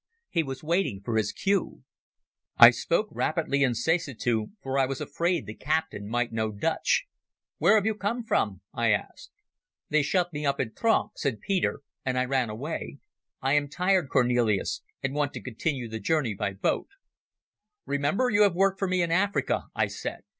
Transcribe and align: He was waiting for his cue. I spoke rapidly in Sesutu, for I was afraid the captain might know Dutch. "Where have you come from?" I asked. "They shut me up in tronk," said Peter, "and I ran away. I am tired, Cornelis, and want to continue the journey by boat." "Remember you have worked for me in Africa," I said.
He 0.31 0.41
was 0.41 0.63
waiting 0.63 1.01
for 1.05 1.15
his 1.15 1.31
cue. 1.31 1.83
I 2.57 2.71
spoke 2.71 3.07
rapidly 3.11 3.61
in 3.61 3.75
Sesutu, 3.75 4.47
for 4.63 4.79
I 4.79 4.87
was 4.87 4.99
afraid 4.99 5.45
the 5.45 5.53
captain 5.53 6.07
might 6.07 6.31
know 6.31 6.51
Dutch. 6.51 7.05
"Where 7.59 7.75
have 7.75 7.85
you 7.85 7.93
come 7.93 8.23
from?" 8.23 8.61
I 8.73 8.93
asked. 8.93 9.29
"They 9.89 10.01
shut 10.01 10.33
me 10.33 10.43
up 10.43 10.59
in 10.59 10.71
tronk," 10.71 11.11
said 11.17 11.39
Peter, 11.39 11.81
"and 12.03 12.17
I 12.17 12.25
ran 12.25 12.49
away. 12.49 12.97
I 13.41 13.53
am 13.53 13.69
tired, 13.69 14.09
Cornelis, 14.09 14.81
and 15.03 15.13
want 15.13 15.33
to 15.33 15.39
continue 15.39 15.87
the 15.87 15.99
journey 15.99 16.33
by 16.33 16.53
boat." 16.53 16.87
"Remember 17.85 18.31
you 18.31 18.41
have 18.41 18.55
worked 18.55 18.79
for 18.79 18.87
me 18.87 19.03
in 19.03 19.11
Africa," 19.11 19.65
I 19.75 19.85
said. 19.85 20.21